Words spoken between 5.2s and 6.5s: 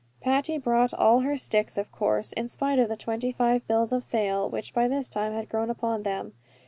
had grown upon them.